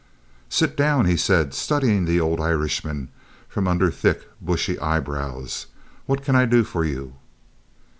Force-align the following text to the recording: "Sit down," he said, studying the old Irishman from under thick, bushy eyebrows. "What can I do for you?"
"Sit 0.49 0.75
down," 0.75 1.05
he 1.05 1.15
said, 1.15 1.53
studying 1.53 2.05
the 2.05 2.19
old 2.19 2.41
Irishman 2.41 3.09
from 3.47 3.67
under 3.67 3.91
thick, 3.91 4.27
bushy 4.41 4.79
eyebrows. 4.79 5.67
"What 6.07 6.23
can 6.23 6.35
I 6.35 6.45
do 6.45 6.63
for 6.63 6.83
you?" 6.83 7.17